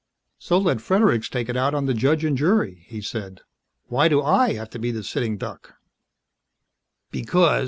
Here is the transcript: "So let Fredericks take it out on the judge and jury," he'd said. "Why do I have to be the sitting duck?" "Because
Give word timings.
"So 0.39 0.57
let 0.57 0.81
Fredericks 0.81 1.29
take 1.29 1.47
it 1.47 1.55
out 1.55 1.75
on 1.75 1.85
the 1.85 1.93
judge 1.93 2.25
and 2.25 2.35
jury," 2.35 2.85
he'd 2.87 3.05
said. 3.05 3.41
"Why 3.85 4.07
do 4.07 4.23
I 4.23 4.53
have 4.53 4.71
to 4.71 4.79
be 4.79 4.89
the 4.89 5.03
sitting 5.03 5.37
duck?" 5.37 5.75
"Because 7.11 7.59